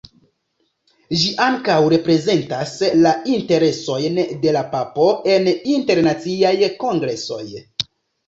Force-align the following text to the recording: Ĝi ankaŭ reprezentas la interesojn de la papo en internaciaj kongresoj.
Ĝi 1.23 1.27
ankaŭ 1.47 1.75
reprezentas 1.93 2.71
la 3.03 3.11
interesojn 3.33 4.17
de 4.45 4.55
la 4.57 4.65
papo 4.71 5.05
en 5.35 5.45
internaciaj 5.77 6.55
kongresoj. 6.85 7.45